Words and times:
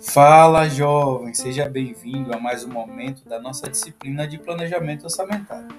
Fala, 0.00 0.66
jovem! 0.66 1.34
Seja 1.34 1.68
bem-vindo 1.68 2.34
a 2.34 2.40
mais 2.40 2.64
um 2.64 2.72
momento 2.72 3.28
da 3.28 3.38
nossa 3.38 3.68
disciplina 3.68 4.26
de 4.26 4.38
planejamento 4.38 5.04
orçamentário. 5.04 5.76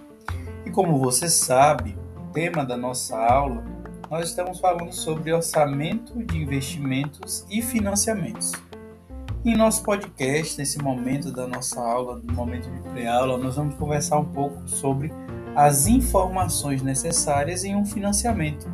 E 0.63 0.69
como 0.69 0.99
você 0.99 1.27
sabe, 1.27 1.97
o 2.17 2.31
tema 2.33 2.63
da 2.63 2.77
nossa 2.77 3.17
aula, 3.17 3.63
nós 4.11 4.29
estamos 4.29 4.59
falando 4.59 4.91
sobre 4.91 5.33
orçamento 5.33 6.13
de 6.23 6.37
investimentos 6.37 7.47
e 7.49 7.63
financiamentos. 7.63 8.51
Em 9.43 9.55
nosso 9.55 9.81
podcast, 9.81 10.57
nesse 10.59 10.77
momento 10.77 11.31
da 11.31 11.47
nossa 11.47 11.81
aula, 11.81 12.21
no 12.23 12.33
momento 12.33 12.69
de 12.69 12.81
pré-aula, 12.89 13.39
nós 13.39 13.55
vamos 13.55 13.73
conversar 13.73 14.19
um 14.19 14.25
pouco 14.25 14.67
sobre 14.67 15.11
as 15.55 15.87
informações 15.87 16.81
necessárias 16.81 17.63
em 17.63 17.75
um 17.75 17.85
financiamento 17.85 18.67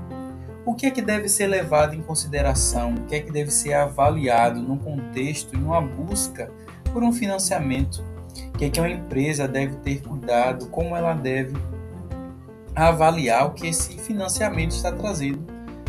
o 0.65 0.75
que 0.75 0.85
é 0.85 0.91
que 0.91 1.01
deve 1.01 1.27
ser 1.27 1.47
levado 1.47 1.95
em 1.95 2.01
consideração, 2.01 2.93
o 2.93 3.01
que 3.05 3.15
é 3.15 3.19
que 3.19 3.31
deve 3.31 3.51
ser 3.51 3.73
avaliado 3.73 4.61
num 4.61 4.77
contexto, 4.77 5.55
em 5.55 5.63
uma 5.63 5.81
busca 5.81 6.51
por 6.93 7.03
um 7.03 7.11
financiamento, 7.11 8.03
o 8.53 8.57
que 8.57 8.65
é 8.65 8.69
que 8.69 8.79
uma 8.79 8.89
empresa 8.89 9.47
deve 9.47 9.75
ter 9.77 10.01
cuidado, 10.01 10.67
como 10.67 10.95
ela 10.95 11.13
deve 11.13 11.55
avaliar 12.75 13.47
o 13.47 13.51
que 13.51 13.67
esse 13.67 13.97
financiamento 13.97 14.71
está 14.71 14.91
trazendo 14.91 15.45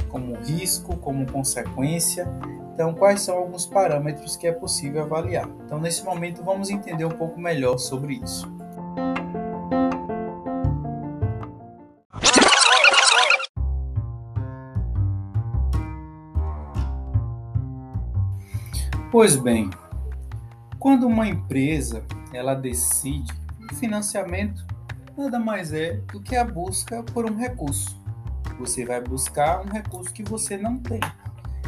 como 0.09 0.35
risco, 0.37 0.97
como 0.97 1.30
consequência. 1.30 2.29
Então, 2.74 2.95
quais 2.95 3.21
são 3.21 3.37
alguns 3.37 3.66
parâmetros 3.66 4.37
que 4.37 4.47
é 4.47 4.52
possível 4.52 5.02
avaliar? 5.02 5.49
Então, 5.65 5.79
nesse 5.79 6.02
momento, 6.02 6.43
vamos 6.43 6.71
entender 6.71 7.05
um 7.05 7.11
pouco 7.11 7.38
melhor 7.38 7.79
sobre 7.79 8.15
isso. 8.15 8.51
Pois 19.13 19.37
bem, 19.37 19.68
quando 20.79 21.07
uma 21.07 21.29
empresa 21.29 22.02
ela 22.32 22.55
decide 22.55 23.30
o 23.71 23.74
financiamento 23.74 24.66
nada 25.15 25.38
mais 25.38 25.71
é 25.71 25.99
do 26.10 26.18
que 26.18 26.35
a 26.35 26.43
busca 26.43 27.02
por 27.02 27.30
um 27.30 27.37
recurso. 27.37 27.95
Você 28.59 28.87
vai 28.87 29.02
buscar 29.02 29.60
um 29.60 29.68
recurso 29.68 30.15
que 30.15 30.23
você 30.23 30.57
não 30.57 30.79
tem. 30.79 30.99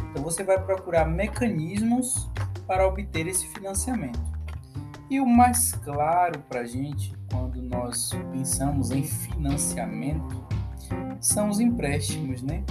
Então 0.09 0.23
você 0.23 0.43
vai 0.43 0.59
procurar 0.59 1.05
mecanismos 1.05 2.27
para 2.65 2.87
obter 2.87 3.27
esse 3.27 3.45
financiamento. 3.49 4.19
E 5.07 5.19
o 5.19 5.25
mais 5.27 5.71
claro 5.71 6.39
para 6.49 6.61
a 6.61 6.65
gente 6.65 7.13
quando 7.29 7.61
nós 7.61 8.09
pensamos 8.31 8.89
em 8.89 9.03
financiamento 9.03 10.43
são 11.19 11.49
os 11.49 11.59
empréstimos, 11.59 12.41
né? 12.41 12.63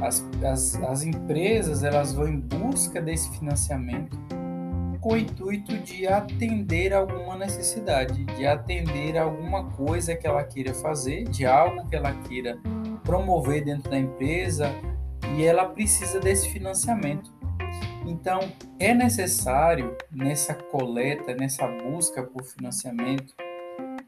as, 0.00 0.24
as, 0.44 0.76
as 0.82 1.02
empresas 1.02 1.82
elas 1.82 2.14
vão 2.14 2.28
em 2.28 2.38
busca 2.38 3.00
desse 3.00 3.30
financiamento 3.38 4.18
com 5.00 5.14
o 5.14 5.16
intuito 5.16 5.78
de 5.78 6.06
atender 6.06 6.92
alguma 6.92 7.34
necessidade, 7.34 8.22
de 8.36 8.46
atender 8.46 9.16
alguma 9.16 9.70
coisa 9.70 10.14
que 10.14 10.26
ela 10.26 10.44
queira 10.44 10.74
fazer, 10.74 11.24
de 11.24 11.46
algo 11.46 11.88
que 11.88 11.96
ela 11.96 12.12
queira 12.28 12.58
promover 13.02 13.64
dentro 13.64 13.90
da 13.90 13.98
empresa 13.98 14.70
e 15.34 15.42
ela 15.42 15.64
precisa 15.64 16.20
desse 16.20 16.50
financiamento. 16.50 17.32
Então, 18.06 18.40
é 18.78 18.92
necessário 18.92 19.96
nessa 20.10 20.52
coleta, 20.52 21.34
nessa 21.34 21.66
busca 21.66 22.22
por 22.22 22.44
financiamento, 22.44 23.34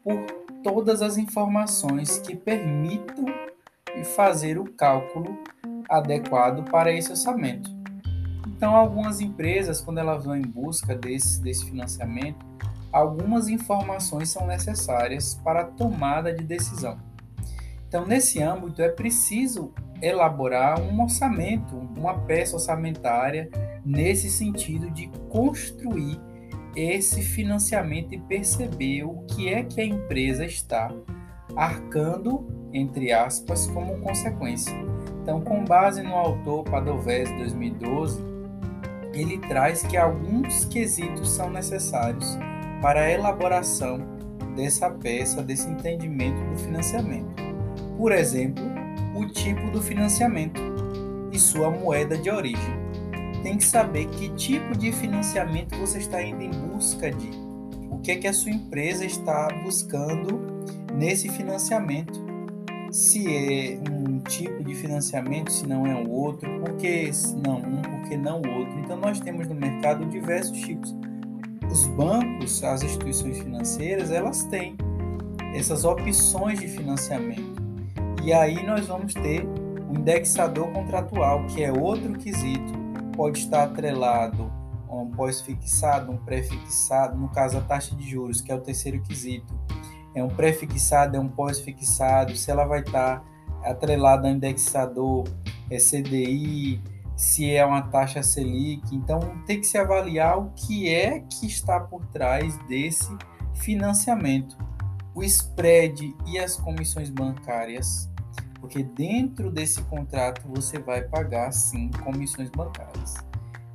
por 0.05 0.42
todas 0.63 1.03
as 1.03 1.19
informações 1.19 2.19
que 2.19 2.37
permitam 2.37 3.27
fazer 4.17 4.59
o 4.59 4.65
cálculo 4.73 5.39
adequado 5.89 6.69
para 6.71 6.93
esse 6.93 7.11
orçamento. 7.11 7.71
Então, 8.47 8.75
algumas 8.75 9.21
empresas, 9.21 9.81
quando 9.81 9.99
elas 9.99 10.25
vão 10.25 10.37
em 10.37 10.43
busca 10.43 10.95
desse, 10.95 11.43
desse 11.43 11.65
financiamento, 11.65 12.47
algumas 12.93 13.49
informações 13.49 14.31
são 14.31 14.47
necessárias 14.47 15.35
para 15.43 15.63
a 15.63 15.65
tomada 15.65 16.33
de 16.33 16.45
decisão. 16.45 16.99
Então, 17.89 18.07
nesse 18.07 18.41
âmbito, 18.41 18.81
é 18.81 18.89
preciso 18.89 19.73
elaborar 20.01 20.81
um 20.81 21.03
orçamento, 21.03 21.77
uma 21.97 22.15
peça 22.21 22.55
orçamentária, 22.55 23.51
nesse 23.85 24.31
sentido 24.31 24.91
de 24.91 25.09
construir 25.29 26.21
esse 26.75 27.23
financiamento 27.23 28.15
e 28.15 28.19
perceber 28.19 29.05
o 29.05 29.23
que 29.27 29.49
é 29.49 29.63
que 29.63 29.81
a 29.81 29.85
empresa 29.85 30.45
está 30.45 30.91
arcando, 31.57 32.47
entre 32.73 33.13
aspas, 33.13 33.67
como 33.69 33.99
consequência. 34.01 34.75
Então, 35.23 35.41
com 35.41 35.65
base 35.65 36.03
no 36.03 36.15
autor 36.15 36.65
Padovese 36.65 37.33
2012, 37.37 38.21
ele 39.13 39.39
traz 39.39 39.83
que 39.83 39.97
alguns 39.97 40.65
quesitos 40.65 41.31
são 41.31 41.51
necessários 41.51 42.39
para 42.81 43.03
a 43.03 43.11
elaboração 43.11 43.99
dessa 44.57 44.91
peça, 44.91 45.43
desse 45.43 45.69
entendimento 45.69 46.43
do 46.51 46.59
financiamento. 46.59 47.43
Por 47.97 48.13
exemplo, 48.13 48.65
o 49.15 49.27
tipo 49.27 49.71
do 49.71 49.81
financiamento 49.81 50.61
e 51.31 51.39
sua 51.39 51.71
moeda 51.71 52.17
de 52.17 52.31
origem. 52.31 52.82
Tem 53.43 53.57
que 53.57 53.65
saber 53.65 54.07
que 54.07 54.29
tipo 54.31 54.77
de 54.77 54.93
financiamento 54.93 55.77
você 55.77 55.99
está 55.99 56.23
indo 56.23 56.43
em 56.43 56.51
busca 56.51 57.11
de. 57.11 57.31
O 57.91 57.99
que 57.99 58.13
é 58.13 58.17
que 58.17 58.29
a 58.29 58.33
sua 58.33 58.53
empresa 58.53 59.05
está 59.05 59.49
buscando 59.63 60.41
nesse 60.95 61.29
financiamento 61.29 62.33
se 62.93 63.27
é 63.27 63.81
um 63.91 64.19
tipo 64.21 64.63
de 64.63 64.75
financiamento, 64.75 65.51
se 65.51 65.67
não 65.67 65.87
é 65.87 65.95
o 65.95 66.11
outro, 66.11 66.49
por 66.61 66.77
que 66.77 67.11
não 67.43 67.57
um, 67.57 67.81
por 67.81 68.09
que 68.09 68.17
não 68.19 68.43
o 68.43 68.59
outro. 68.59 68.79
Então 68.81 68.99
nós 68.99 69.19
temos 69.19 69.49
no 69.49 69.55
mercado 69.55 70.05
diversos 70.05 70.61
tipos. 70.61 70.95
Os 71.71 71.87
bancos, 71.87 72.63
as 72.63 72.83
instituições 72.83 73.39
financeiras, 73.39 74.11
elas 74.11 74.45
têm 74.45 74.77
essas 75.55 75.85
opções 75.85 76.61
de 76.61 76.69
financiamento. 76.69 77.63
E 78.23 78.31
aí 78.31 78.65
nós 78.67 78.87
vamos 78.87 79.15
ter 79.15 79.43
o 79.89 79.95
indexador 79.95 80.71
contratual, 80.73 81.47
que 81.47 81.65
é 81.65 81.73
outro 81.73 82.13
quesito, 82.13 82.73
pode 83.13 83.39
estar 83.39 83.65
atrelado 83.65 84.53
a 84.89 84.97
um 84.97 85.11
pós-fixado, 85.11 86.11
um 86.11 86.17
pré-fixado, 86.17 87.17
no 87.17 87.29
caso 87.29 87.59
a 87.59 87.61
taxa 87.61 87.95
de 87.95 88.09
juros, 88.09 88.41
que 88.41 88.51
é 88.51 88.55
o 88.55 88.61
terceiro 88.61 89.01
quesito 89.03 89.55
é 90.15 90.23
um 90.23 90.29
pré-fixado, 90.29 91.17
é 91.17 91.21
um 91.21 91.29
pós-fixado, 91.29 92.37
se 92.37 92.51
ela 92.51 92.65
vai 92.65 92.81
estar 92.81 93.25
atrelada 93.65 94.29
ao 94.29 94.35
indexador 94.35 95.25
é 95.71 95.79
CDI, 95.79 96.83
se 97.17 97.51
é 97.51 97.65
uma 97.65 97.83
taxa 97.83 98.23
Selic. 98.23 98.95
Então, 98.95 99.21
tem 99.47 99.61
que 99.61 99.67
se 99.67 99.79
avaliar 99.79 100.39
o 100.39 100.51
que 100.51 100.93
é 100.93 101.21
que 101.21 101.47
está 101.47 101.81
por 101.81 102.05
trás 102.07 102.59
desse 102.67 103.17
financiamento. 103.55 104.57
O 105.15 105.23
spread 105.23 106.15
e 106.27 106.39
as 106.39 106.57
comissões 106.57 107.09
bancárias, 107.09 108.11
porque 108.63 108.85
dentro 108.85 109.51
desse 109.51 109.83
contrato 109.83 110.41
você 110.47 110.79
vai 110.79 111.03
pagar 111.03 111.53
sim 111.53 111.91
comissões 112.05 112.49
bancárias. 112.49 113.17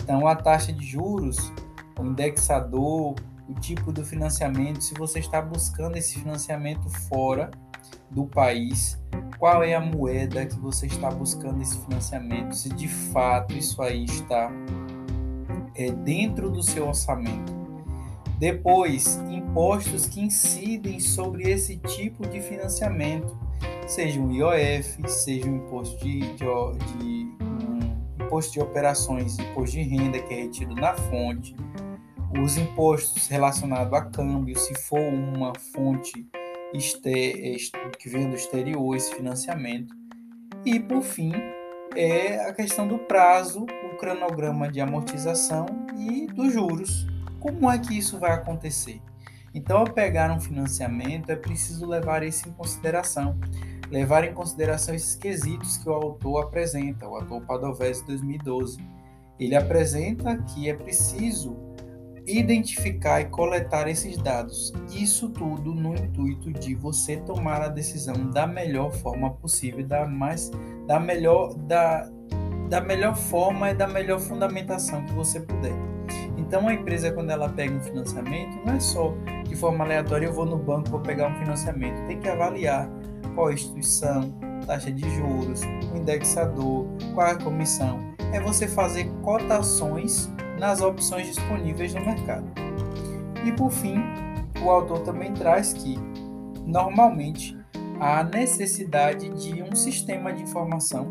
Então, 0.01 0.25
a 0.25 0.33
taxa 0.33 0.71
de 0.71 0.85
juros, 0.85 1.51
o 1.99 2.05
indexador, 2.05 3.13
o 3.49 3.53
tipo 3.59 3.91
do 3.91 4.05
financiamento, 4.05 4.81
se 4.81 4.93
você 4.93 5.19
está 5.19 5.41
buscando 5.41 5.97
esse 5.97 6.17
financiamento 6.17 6.89
fora 7.09 7.51
do 8.09 8.25
país, 8.25 8.97
qual 9.37 9.61
é 9.61 9.75
a 9.75 9.81
moeda 9.81 10.45
que 10.45 10.57
você 10.57 10.85
está 10.85 11.11
buscando 11.11 11.61
esse 11.61 11.77
financiamento, 11.81 12.55
se 12.55 12.69
de 12.69 12.87
fato 12.87 13.53
isso 13.53 13.81
aí 13.81 14.05
está 14.05 14.49
é, 15.75 15.91
dentro 15.91 16.49
do 16.49 16.63
seu 16.63 16.87
orçamento. 16.87 17.53
Depois, 18.39 19.17
impostos 19.29 20.05
que 20.05 20.21
incidem 20.21 21.01
sobre 21.01 21.51
esse 21.51 21.75
tipo 21.75 22.25
de 22.25 22.39
financiamento, 22.39 23.37
seja 23.87 24.19
um 24.19 24.31
IOF, 24.31 25.09
seja 25.09 25.47
um 25.47 25.55
imposto 25.55 25.97
de, 26.03 26.19
de, 26.19 26.35
de 26.35 27.37
um 27.43 28.25
imposto 28.25 28.53
de 28.53 28.59
operações, 28.59 29.39
imposto 29.39 29.77
de 29.77 29.83
renda 29.83 30.19
que 30.19 30.33
é 30.33 30.41
retido 30.41 30.75
na 30.75 30.93
fonte, 30.93 31.55
os 32.39 32.57
impostos 32.57 33.27
relacionados 33.27 33.93
a 33.93 34.01
câmbio, 34.01 34.57
se 34.59 34.75
for 34.75 34.99
uma 34.99 35.53
fonte 35.73 36.27
que 37.97 38.09
vem 38.09 38.29
do 38.29 38.35
exterior, 38.35 38.95
esse 38.95 39.15
financiamento. 39.15 39.95
E, 40.65 40.79
por 40.79 41.01
fim, 41.01 41.31
é 41.95 42.45
a 42.45 42.53
questão 42.53 42.85
do 42.87 42.99
prazo, 42.99 43.63
o 43.63 43.97
cronograma 43.97 44.69
de 44.69 44.81
amortização 44.81 45.65
e 45.97 46.27
dos 46.27 46.51
juros. 46.51 47.07
Como 47.39 47.71
é 47.71 47.79
que 47.79 47.97
isso 47.97 48.19
vai 48.19 48.31
acontecer? 48.31 49.01
Então, 49.53 49.77
ao 49.77 49.85
pegar 49.85 50.29
um 50.29 50.39
financiamento, 50.39 51.29
é 51.31 51.35
preciso 51.35 51.87
levar 51.87 52.21
isso 52.21 52.49
em 52.49 52.51
consideração. 52.51 53.39
Levar 53.89 54.23
em 54.25 54.33
consideração 54.33 54.93
esses 54.93 55.15
quesitos 55.15 55.77
que 55.77 55.89
o 55.89 55.93
autor 55.93 56.43
apresenta, 56.43 57.07
o 57.07 57.15
autor 57.15 57.41
Padovese 57.41 58.05
2012. 58.05 58.77
Ele 59.39 59.55
apresenta 59.55 60.37
que 60.37 60.69
é 60.69 60.73
preciso 60.73 61.55
identificar 62.27 63.21
e 63.21 63.25
coletar 63.25 63.87
esses 63.87 64.17
dados. 64.17 64.73
Isso 64.91 65.29
tudo 65.29 65.73
no 65.73 65.95
intuito 65.95 66.51
de 66.51 66.75
você 66.75 67.17
tomar 67.17 67.61
a 67.61 67.69
decisão 67.69 68.29
da 68.31 68.45
melhor 68.45 68.91
forma 68.91 69.31
possível, 69.31 69.85
da 69.85 70.05
mais 70.05 70.51
da 70.85 70.99
melhor 70.99 71.53
da, 71.53 72.09
da 72.69 72.81
melhor 72.81 73.15
forma 73.15 73.71
e 73.71 73.73
da 73.73 73.87
melhor 73.87 74.19
fundamentação 74.19 75.05
que 75.05 75.13
você 75.13 75.39
puder. 75.39 75.73
Então 76.37 76.67
a 76.67 76.73
empresa 76.73 77.11
quando 77.11 77.29
ela 77.29 77.47
pega 77.47 77.73
um 77.73 77.81
financiamento, 77.81 78.57
não 78.65 78.73
é 78.73 78.79
só 78.79 79.13
de 79.47 79.55
forma 79.55 79.85
aleatória 79.85 80.25
eu 80.25 80.33
vou 80.33 80.45
no 80.45 80.57
banco 80.57 80.89
vou 80.89 80.99
pegar 80.99 81.29
um 81.29 81.35
financiamento, 81.39 82.05
tem 82.07 82.19
que 82.19 82.27
avaliar 82.27 82.89
qual 83.37 83.53
instituição, 83.53 84.33
taxa 84.65 84.91
de 84.91 85.07
juros, 85.11 85.61
indexador, 85.95 86.87
qual 87.13 87.27
é 87.27 87.31
a 87.33 87.35
comissão. 87.35 87.99
É 88.33 88.41
você 88.41 88.67
fazer 88.67 89.07
cotações 89.21 90.27
nas 90.57 90.81
opções 90.81 91.27
disponíveis 91.27 91.93
no 91.93 92.03
mercado. 92.03 92.47
E 93.45 93.51
por 93.51 93.69
fim, 93.69 94.01
o 94.65 94.71
autor 94.71 95.01
também 95.01 95.35
traz 95.35 95.71
que, 95.71 95.99
normalmente, 96.65 97.55
há 97.99 98.23
necessidade 98.23 99.29
de 99.29 99.61
um 99.61 99.75
sistema 99.75 100.33
de 100.33 100.41
informação 100.41 101.07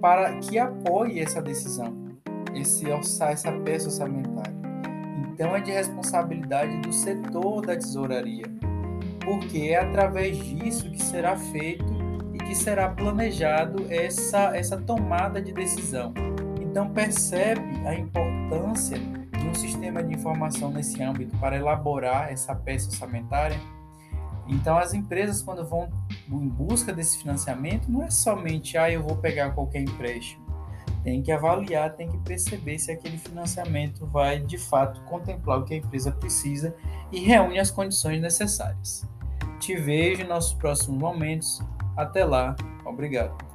para 0.00 0.36
que 0.38 0.58
apoie 0.58 1.20
essa 1.20 1.40
decisão, 1.40 1.94
esse 2.52 2.84
essa 2.90 3.52
peça 3.60 3.86
orçamentária. 3.86 4.52
Então 5.32 5.54
é 5.54 5.60
de 5.60 5.70
responsabilidade 5.70 6.80
do 6.80 6.92
setor 6.92 7.64
da 7.64 7.76
tesouraria, 7.76 8.44
porque 9.24 9.70
é 9.70 9.80
através 9.80 10.36
disso 10.36 10.90
que 10.90 11.02
será 11.02 11.36
feito 11.36 11.84
e 12.32 12.38
que 12.38 12.54
será 12.54 12.88
planejado 12.88 13.86
essa, 13.88 14.56
essa 14.56 14.76
tomada 14.76 15.40
de 15.40 15.52
decisão. 15.52 16.12
Então 16.60 16.90
percebe 16.90 17.86
a 17.86 17.94
importância 17.94 18.98
de 18.98 19.46
um 19.48 19.54
sistema 19.54 20.02
de 20.02 20.14
informação 20.14 20.70
nesse 20.70 21.02
âmbito 21.02 21.36
para 21.38 21.56
elaborar 21.56 22.32
essa 22.32 22.54
peça 22.54 22.88
orçamentária. 22.88 23.58
Então 24.46 24.76
as 24.76 24.92
empresas 24.92 25.42
quando 25.42 25.64
vão 25.64 25.88
em 26.28 26.48
busca 26.48 26.92
desse 26.92 27.18
financiamento 27.18 27.90
não 27.90 28.02
é 28.02 28.10
somente 28.10 28.76
ah 28.76 28.90
eu 28.90 29.02
vou 29.02 29.16
pegar 29.16 29.50
qualquer 29.52 29.80
empréstimo. 29.80 30.43
Tem 31.04 31.22
que 31.22 31.30
avaliar, 31.30 31.94
tem 31.94 32.08
que 32.08 32.18
perceber 32.18 32.78
se 32.78 32.90
aquele 32.90 33.18
financiamento 33.18 34.06
vai 34.06 34.40
de 34.40 34.58
fato 34.58 35.02
contemplar 35.02 35.60
o 35.60 35.64
que 35.64 35.74
a 35.74 35.76
empresa 35.76 36.10
precisa 36.10 36.74
e 37.12 37.20
reúne 37.20 37.58
as 37.60 37.70
condições 37.70 38.20
necessárias. 38.20 39.06
Te 39.60 39.76
vejo 39.76 40.22
em 40.22 40.26
nossos 40.26 40.54
próximos 40.54 40.98
momentos. 40.98 41.62
Até 41.96 42.24
lá. 42.24 42.56
Obrigado. 42.86 43.53